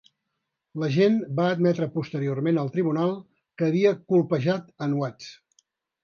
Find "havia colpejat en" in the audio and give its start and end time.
3.67-4.97